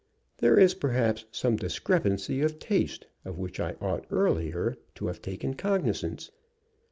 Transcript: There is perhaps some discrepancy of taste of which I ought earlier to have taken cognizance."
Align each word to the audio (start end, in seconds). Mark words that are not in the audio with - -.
There 0.39 0.57
is 0.57 0.73
perhaps 0.73 1.25
some 1.31 1.57
discrepancy 1.57 2.41
of 2.41 2.57
taste 2.57 3.05
of 3.23 3.37
which 3.37 3.59
I 3.59 3.73
ought 3.79 4.07
earlier 4.09 4.75
to 4.95 5.05
have 5.05 5.21
taken 5.21 5.53
cognizance." 5.53 6.31